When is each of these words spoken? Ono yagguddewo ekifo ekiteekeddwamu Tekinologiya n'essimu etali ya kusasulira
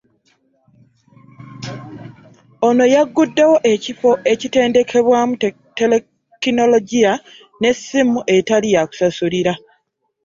Ono 2.67 2.83
yagguddewo 2.95 3.55
ekifo 3.71 4.11
ekiteekeddwamu 4.31 5.33
Tekinologiya 5.41 7.13
n'essimu 7.61 8.19
etali 8.35 8.69
ya 8.75 8.81
kusasulira 8.89 9.53